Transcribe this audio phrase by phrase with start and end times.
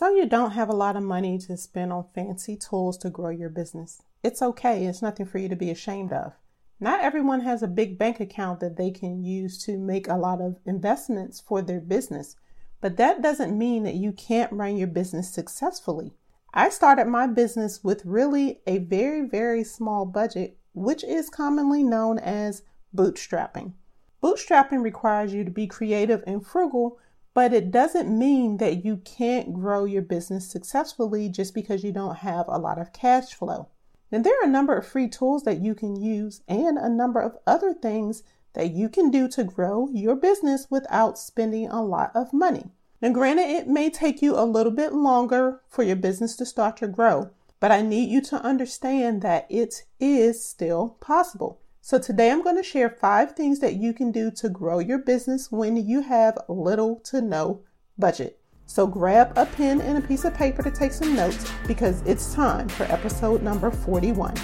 [0.00, 3.28] So, you don't have a lot of money to spend on fancy tools to grow
[3.28, 4.00] your business.
[4.22, 6.32] It's okay, it's nothing for you to be ashamed of.
[6.80, 10.40] Not everyone has a big bank account that they can use to make a lot
[10.40, 12.36] of investments for their business,
[12.80, 16.14] but that doesn't mean that you can't run your business successfully.
[16.54, 22.18] I started my business with really a very, very small budget, which is commonly known
[22.18, 22.62] as
[22.96, 23.74] bootstrapping.
[24.22, 26.98] Bootstrapping requires you to be creative and frugal
[27.40, 32.16] but it doesn't mean that you can't grow your business successfully just because you don't
[32.16, 33.66] have a lot of cash flow.
[34.12, 37.18] And there are a number of free tools that you can use and a number
[37.18, 38.22] of other things
[38.52, 42.72] that you can do to grow your business without spending a lot of money.
[43.00, 46.76] Now, granted, it may take you a little bit longer for your business to start
[46.76, 51.58] to grow, but I need you to understand that it is still possible.
[51.82, 54.98] So, today I'm going to share five things that you can do to grow your
[54.98, 57.62] business when you have little to no
[57.96, 58.38] budget.
[58.66, 62.34] So, grab a pen and a piece of paper to take some notes because it's
[62.34, 64.34] time for episode number 41.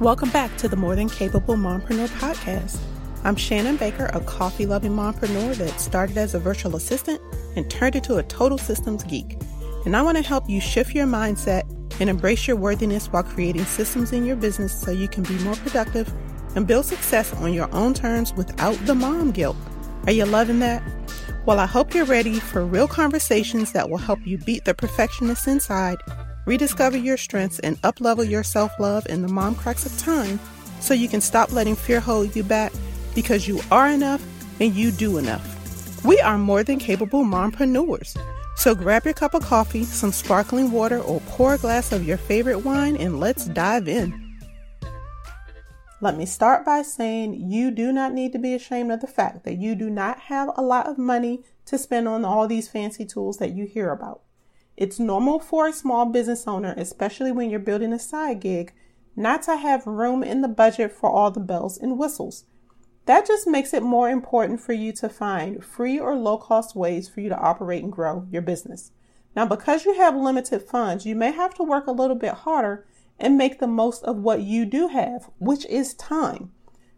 [0.00, 2.80] Welcome back to the More Than Capable Mompreneur podcast.
[3.22, 7.20] I'm Shannon Baker, a coffee loving mompreneur that started as a virtual assistant
[7.54, 9.40] and turned into a total systems geek.
[9.86, 11.62] And I want to help you shift your mindset
[12.02, 15.54] and embrace your worthiness while creating systems in your business so you can be more
[15.54, 16.12] productive
[16.56, 19.56] and build success on your own terms without the mom guilt.
[20.06, 20.82] Are you loving that?
[21.46, 25.46] Well, I hope you're ready for real conversations that will help you beat the perfectionist
[25.46, 25.98] inside,
[26.44, 30.40] rediscover your strengths, and uplevel your self love in the mom cracks of time
[30.80, 32.72] so you can stop letting fear hold you back
[33.14, 34.24] because you are enough
[34.60, 36.04] and you do enough.
[36.04, 38.16] We are more than capable mompreneurs.
[38.56, 42.16] So grab your cup of coffee, some sparkling water, or pour a glass of your
[42.16, 44.38] favorite wine and let's dive in.
[46.00, 49.44] Let me start by saying you do not need to be ashamed of the fact
[49.44, 53.04] that you do not have a lot of money to spend on all these fancy
[53.04, 54.22] tools that you hear about.
[54.76, 58.72] It's normal for a small business owner, especially when you're building a side gig,
[59.14, 62.46] not to have room in the budget for all the bells and whistles.
[63.06, 67.08] That just makes it more important for you to find free or low cost ways
[67.08, 68.92] for you to operate and grow your business.
[69.34, 72.86] Now, because you have limited funds, you may have to work a little bit harder
[73.18, 76.52] and make the most of what you do have, which is time.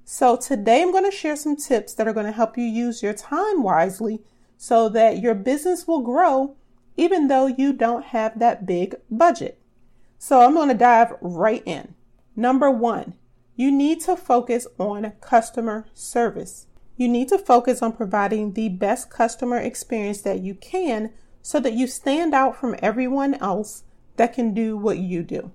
[0.05, 3.03] So, today I'm going to share some tips that are going to help you use
[3.03, 4.21] your time wisely
[4.59, 6.57] so that your business will grow
[6.97, 9.59] even though you don't have that big budget.
[10.19, 11.95] So, I'm going to dive right in.
[12.37, 13.15] Number one,
[13.57, 16.67] you need to focus on customer service.
[16.97, 21.75] You need to focus on providing the best customer experience that you can so that
[21.75, 23.85] you stand out from everyone else
[24.17, 25.53] that can do what you do.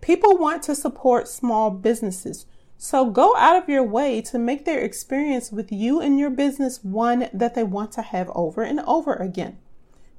[0.00, 2.46] People want to support small businesses,
[2.76, 6.82] so go out of your way to make their experience with you and your business
[6.82, 9.58] one that they want to have over and over again.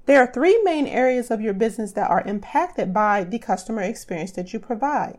[0.05, 4.31] There are three main areas of your business that are impacted by the customer experience
[4.33, 5.17] that you provide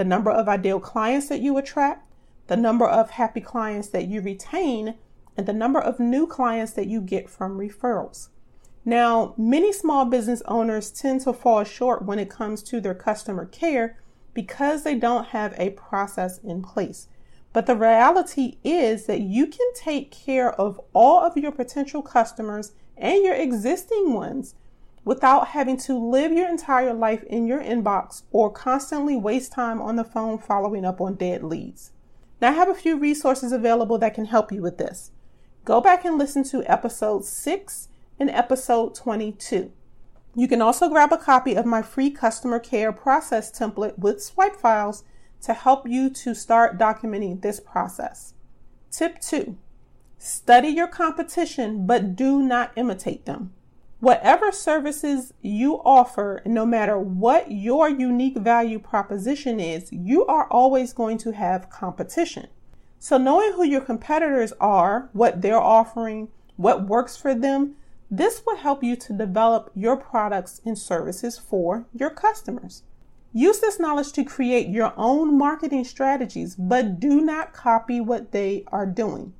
[0.00, 2.10] the number of ideal clients that you attract,
[2.46, 4.94] the number of happy clients that you retain,
[5.36, 8.30] and the number of new clients that you get from referrals.
[8.82, 13.44] Now, many small business owners tend to fall short when it comes to their customer
[13.44, 13.98] care
[14.32, 17.06] because they don't have a process in place.
[17.52, 22.72] But the reality is that you can take care of all of your potential customers
[22.96, 24.54] and your existing ones
[25.04, 29.96] without having to live your entire life in your inbox or constantly waste time on
[29.96, 31.92] the phone following up on dead leads.
[32.40, 35.10] Now, I have a few resources available that can help you with this.
[35.64, 39.72] Go back and listen to episode 6 and episode 22.
[40.34, 44.56] You can also grab a copy of my free customer care process template with swipe
[44.56, 45.04] files
[45.42, 48.34] to help you to start documenting this process.
[48.90, 49.56] Tip 2
[50.18, 53.54] Study your competition, but do not imitate them.
[54.00, 60.94] Whatever services you offer, no matter what your unique value proposition is, you are always
[60.94, 62.48] going to have competition.
[62.98, 67.76] So, knowing who your competitors are, what they're offering, what works for them,
[68.10, 72.82] this will help you to develop your products and services for your customers.
[73.34, 78.64] Use this knowledge to create your own marketing strategies, but do not copy what they
[78.68, 79.34] are doing.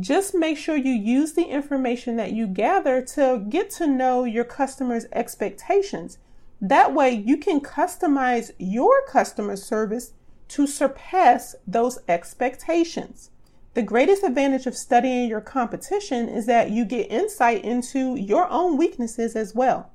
[0.00, 4.44] Just make sure you use the information that you gather to get to know your
[4.44, 6.16] customers' expectations.
[6.62, 10.14] That way, you can customize your customer service
[10.48, 13.30] to surpass those expectations.
[13.74, 18.78] The greatest advantage of studying your competition is that you get insight into your own
[18.78, 19.90] weaknesses as well.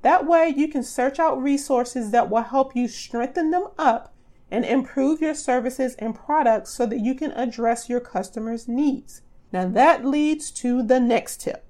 [0.00, 4.14] That way, you can search out resources that will help you strengthen them up
[4.50, 9.20] and improve your services and products so that you can address your customers' needs.
[9.52, 11.64] Now that leads to the next tip.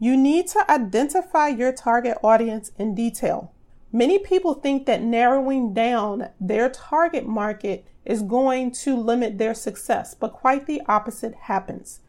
[0.00, 3.52] You need to identify your target audience in detail.
[3.92, 10.14] Many people think that narrowing down their target market is going to limit their success,
[10.14, 12.00] but quite the opposite happens.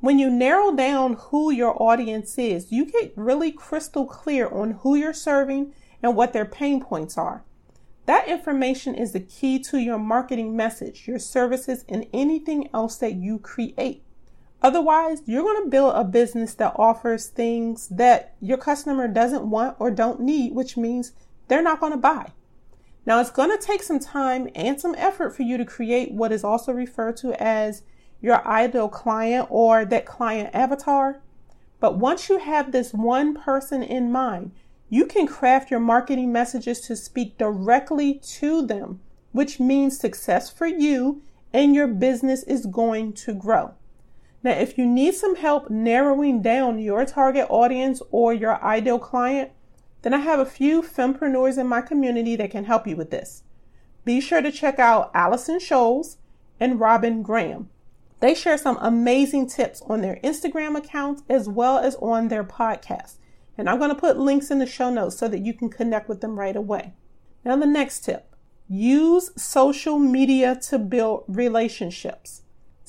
[0.00, 4.94] When you narrow down who your audience is, you get really crystal clear on who
[4.94, 7.44] you're serving and what their pain points are.
[8.06, 13.14] That information is the key to your marketing message, your services, and anything else that
[13.14, 14.02] you create.
[14.62, 19.74] Otherwise, you're going to build a business that offers things that your customer doesn't want
[19.78, 21.12] or don't need, which means
[21.48, 22.30] they're not going to buy.
[23.06, 26.32] Now, it's going to take some time and some effort for you to create what
[26.32, 27.82] is also referred to as
[28.20, 31.22] your ideal client or that client avatar.
[31.80, 34.52] But once you have this one person in mind,
[34.90, 39.00] you can craft your marketing messages to speak directly to them,
[39.32, 41.22] which means success for you
[41.52, 43.74] and your business is going to grow.
[44.42, 49.50] Now, if you need some help narrowing down your target audience or your ideal client,
[50.02, 53.42] then I have a few fempreneurs in my community that can help you with this.
[54.04, 56.16] Be sure to check out Allison Scholes
[56.58, 57.68] and Robyn Graham.
[58.20, 63.16] They share some amazing tips on their Instagram accounts as well as on their podcast.
[63.58, 66.08] And I'm going to put links in the show notes so that you can connect
[66.08, 66.94] with them right away.
[67.44, 68.34] Now, the next tip
[68.68, 72.42] use social media to build relationships.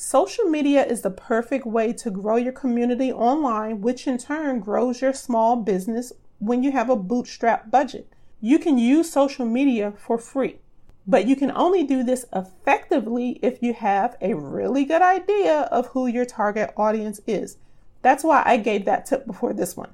[0.03, 4.99] Social media is the perfect way to grow your community online, which in turn grows
[4.99, 8.11] your small business when you have a bootstrap budget.
[8.41, 10.57] You can use social media for free,
[11.05, 15.89] but you can only do this effectively if you have a really good idea of
[15.89, 17.57] who your target audience is.
[18.01, 19.91] That's why I gave that tip before this one.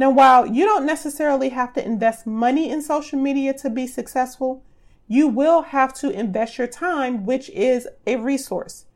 [0.00, 4.64] Now, while you don't necessarily have to invest money in social media to be successful,
[5.06, 8.86] you will have to invest your time, which is a resource.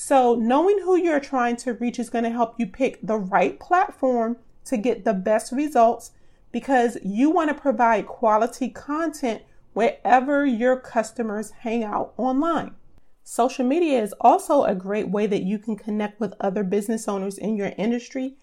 [0.00, 3.58] So, knowing who you're trying to reach is going to help you pick the right
[3.58, 4.36] platform
[4.66, 6.12] to get the best results
[6.52, 9.42] because you want to provide quality content
[9.72, 12.76] wherever your customers hang out online.
[13.24, 17.36] Social media is also a great way that you can connect with other business owners
[17.36, 18.36] in your industry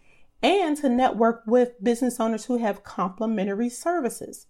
[0.44, 4.48] and to network with business owners who have complementary services.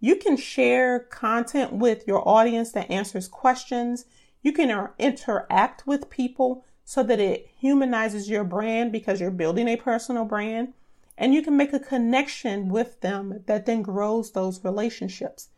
[0.00, 4.04] You can share content with your audience that answers questions.
[4.42, 9.76] You can interact with people so that it humanizes your brand because you're building a
[9.76, 10.74] personal brand.
[11.16, 15.48] And you can make a connection with them that then grows those relationships.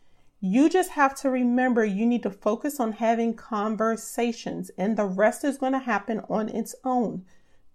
[0.40, 5.42] You just have to remember you need to focus on having conversations, and the rest
[5.42, 7.24] is going to happen on its own.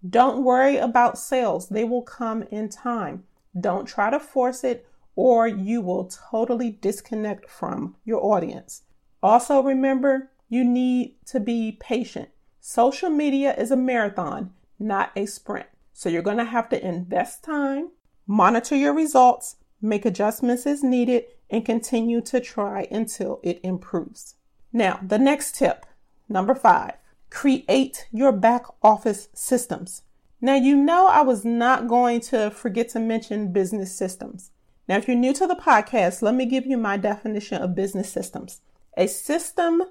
[0.07, 3.23] Don't worry about sales, they will come in time.
[3.59, 4.85] Don't try to force it,
[5.15, 8.83] or you will totally disconnect from your audience.
[9.23, 12.29] Also, remember you need to be patient.
[12.59, 15.67] Social media is a marathon, not a sprint.
[15.93, 17.91] So you're going to have to invest time,
[18.27, 24.35] monitor your results, make adjustments as needed, and continue to try until it improves.
[24.71, 25.85] Now, the next tip,
[26.27, 26.93] number five,
[27.29, 30.03] create your back office systems.
[30.41, 34.51] Now, you know, I was not going to forget to mention business systems.
[34.87, 38.11] Now, if you're new to the podcast, let me give you my definition of business
[38.11, 38.61] systems.
[38.97, 39.83] A system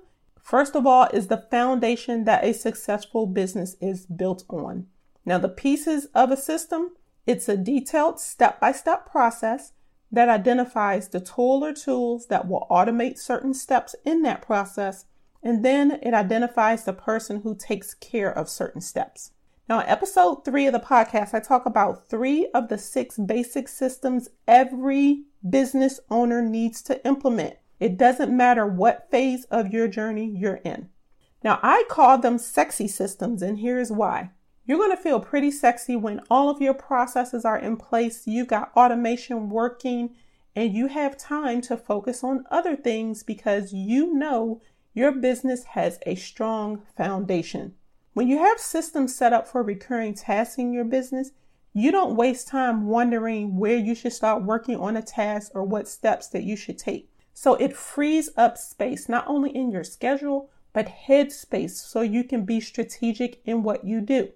[0.49, 4.87] First of all, is the foundation that a successful business is built on.
[5.27, 6.93] Now, the pieces of a system,
[7.27, 9.73] it's a detailed step by step process
[10.11, 15.05] that identifies the tool or tools that will automate certain steps in that process,
[15.43, 19.33] and then it identifies the person who takes care of certain steps.
[19.69, 23.69] Now, in episode three of the podcast, I talk about three of the six basic
[23.69, 30.27] systems every business owner needs to implement it doesn't matter what phase of your journey
[30.27, 30.89] you're in.
[31.45, 34.31] Now, I call them sexy systems, and here's why.
[34.67, 38.49] You're going to feel pretty sexy when all of your processes are in place, you've
[38.49, 40.15] got automation working,
[40.55, 44.61] and you have time to focus on other things because you know
[44.93, 47.75] your business has a strong foundation.
[48.13, 51.31] When you have systems set up for recurring tasks in your business,
[51.73, 55.87] you don't waste time wondering where you should start working on a task or what
[55.87, 57.09] steps that you should take.
[57.41, 62.45] So it frees up space, not only in your schedule, but headspace so you can
[62.45, 64.31] be strategic in what you do.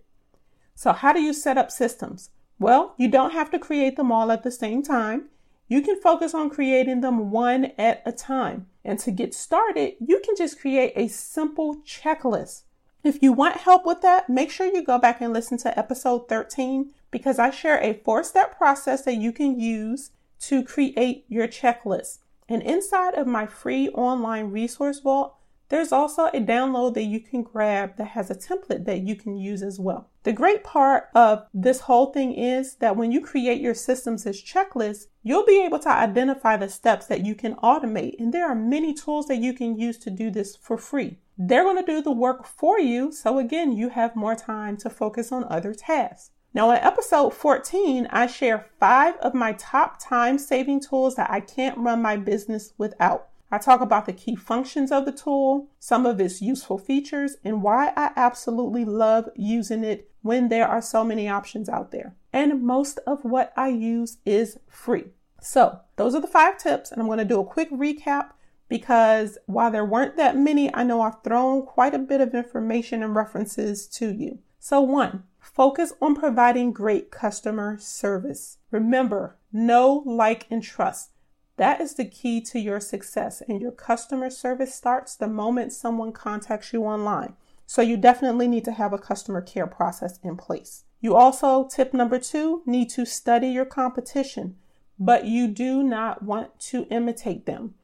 [0.77, 2.31] So, how do you set up systems?
[2.61, 5.31] Well, you don't have to create them all at the same time.
[5.67, 8.69] You can focus on creating them one at a time.
[8.85, 12.63] And to get started, you can just create a simple checklist.
[13.03, 16.29] If you want help with that, make sure you go back and listen to episode
[16.29, 21.49] 13 because I share a four step process that you can use to create your
[21.49, 22.19] checklist.
[22.49, 25.37] And inside of my free online resource vault,
[25.73, 29.39] there's also a download that you can grab that has a template that you can
[29.39, 30.11] use as well.
[30.23, 34.43] The great part of this whole thing is that when you create your systems as
[34.43, 38.17] checklists, you'll be able to identify the steps that you can automate.
[38.19, 41.17] And there are many tools that you can use to do this for free.
[41.39, 43.11] They're going to do the work for you.
[43.11, 46.33] So again, you have more time to focus on other tasks.
[46.55, 51.41] Now, in episode 14, I share five of my top time saving tools that I
[51.41, 53.29] can't run my business without.
[53.51, 57.63] I talk about the key functions of the tool, some of its useful features, and
[57.63, 62.15] why I absolutely love using it when there are so many options out there.
[62.33, 65.05] And most of what I use is free.
[65.41, 68.31] So, those are the five tips, and I'm going to do a quick recap
[68.69, 73.03] because while there weren't that many, I know I've thrown quite a bit of information
[73.03, 74.39] and references to you.
[74.65, 78.59] So, one, Focus on providing great customer service.
[78.71, 81.11] Remember, know, like, and trust.
[81.57, 86.13] That is the key to your success, and your customer service starts the moment someone
[86.13, 87.35] contacts you online.
[87.67, 90.85] So, you definitely need to have a customer care process in place.
[91.01, 94.57] You also, tip number two, need to study your competition,
[94.97, 97.75] but you do not want to imitate them.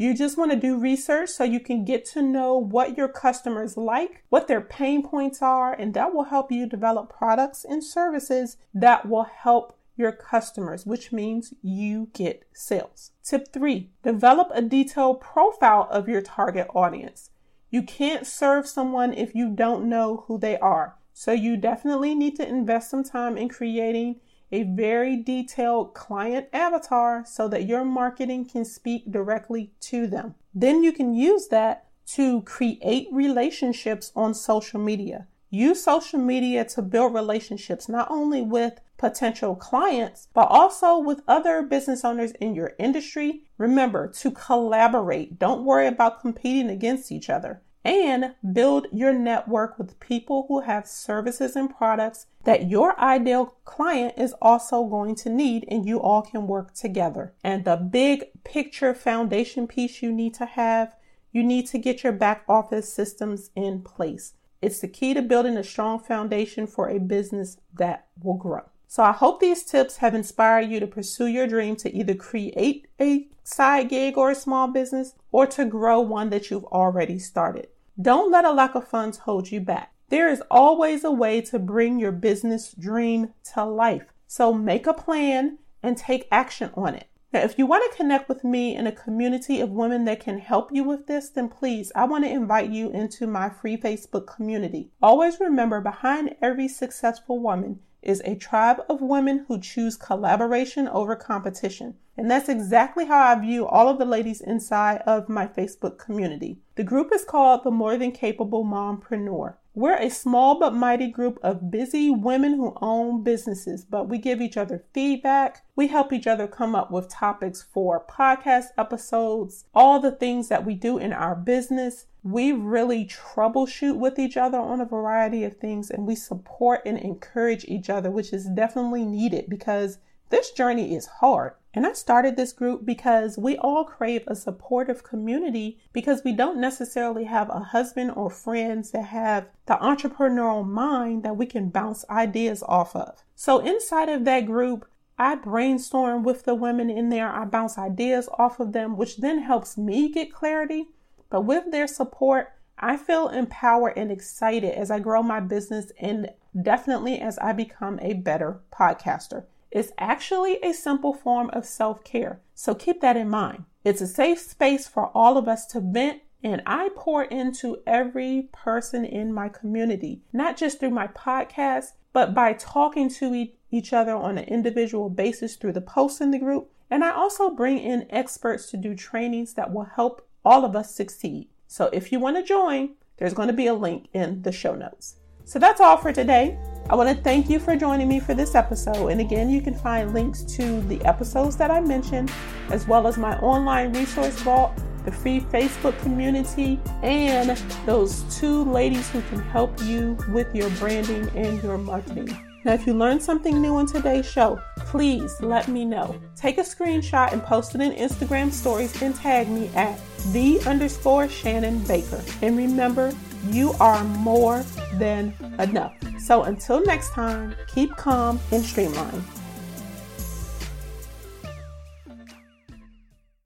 [0.00, 3.76] You just want to do research so you can get to know what your customers
[3.76, 8.58] like, what their pain points are, and that will help you develop products and services
[8.72, 13.10] that will help your customers, which means you get sales.
[13.24, 17.30] Tip three, develop a detailed profile of your target audience.
[17.68, 20.94] You can't serve someone if you don't know who they are.
[21.12, 27.24] So you definitely need to invest some time in creating a very detailed client avatar
[27.26, 30.34] so that your marketing can speak directly to them.
[30.54, 35.26] Then you can use that to create relationships on social media.
[35.50, 41.62] Use social media to build relationships not only with potential clients, but also with other
[41.62, 43.44] business owners in your industry.
[43.56, 45.38] Remember to collaborate.
[45.38, 50.86] Don't worry about competing against each other and build your network with people who have
[50.86, 56.20] services and products that your ideal client is also going to need and you all
[56.20, 57.32] can work together.
[57.42, 60.94] And the big picture foundation piece you need to have,
[61.32, 64.34] you need to get your back office systems in place.
[64.60, 68.64] It's the key to building a strong foundation for a business that will grow.
[68.86, 72.86] So I hope these tips have inspired you to pursue your dream to either create
[73.00, 77.68] a side gig or a small business or to grow one that you've already started.
[78.00, 79.92] Don't let a lack of funds hold you back.
[80.08, 84.12] There is always a way to bring your business dream to life.
[84.28, 87.08] So make a plan and take action on it.
[87.32, 90.38] Now, if you want to connect with me in a community of women that can
[90.38, 94.26] help you with this, then please, I want to invite you into my free Facebook
[94.26, 94.90] community.
[95.02, 101.16] Always remember behind every successful woman is a tribe of women who choose collaboration over
[101.16, 101.94] competition.
[102.16, 106.58] And that's exactly how I view all of the ladies inside of my Facebook community.
[106.74, 109.54] The group is called the More Than Capable Mompreneur.
[109.78, 114.40] We're a small but mighty group of busy women who own businesses, but we give
[114.40, 115.64] each other feedback.
[115.76, 120.66] We help each other come up with topics for podcast episodes, all the things that
[120.66, 122.06] we do in our business.
[122.30, 126.98] We really troubleshoot with each other on a variety of things and we support and
[126.98, 129.96] encourage each other, which is definitely needed because
[130.28, 131.54] this journey is hard.
[131.72, 136.60] And I started this group because we all crave a supportive community because we don't
[136.60, 142.04] necessarily have a husband or friends that have the entrepreneurial mind that we can bounce
[142.10, 143.24] ideas off of.
[143.34, 144.86] So inside of that group,
[145.18, 147.30] I brainstorm with the women in there.
[147.32, 150.88] I bounce ideas off of them, which then helps me get clarity.
[151.30, 156.30] But with their support, I feel empowered and excited as I grow my business and
[156.60, 162.40] definitely as I become a better podcaster It's actually a simple form of self care.
[162.54, 163.64] So keep that in mind.
[163.84, 168.48] It's a safe space for all of us to vent and I pour into every
[168.52, 174.14] person in my community, not just through my podcast, but by talking to each other
[174.14, 176.70] on an individual basis through the posts in the group.
[176.90, 180.94] And I also bring in experts to do trainings that will help all of us
[180.94, 181.46] succeed.
[181.66, 184.74] So if you want to join, there's going to be a link in the show
[184.74, 185.16] notes.
[185.44, 186.58] So that's all for today.
[186.88, 189.08] I want to thank you for joining me for this episode.
[189.08, 192.32] And again, you can find links to the episodes that I mentioned,
[192.70, 194.72] as well as my online resource vault,
[195.04, 197.50] the free Facebook community, and
[197.84, 202.34] those two ladies who can help you with your branding and your marketing.
[202.64, 206.18] Now, if you learned something new in today's show, please let me know.
[206.34, 210.00] Take a screenshot and post it in Instagram stories and tag me at
[210.32, 212.22] the underscore Shannon Baker.
[212.40, 213.12] And remember,
[213.50, 214.64] you are more
[214.94, 215.94] than enough.
[216.18, 219.22] So until next time, keep calm and streamline.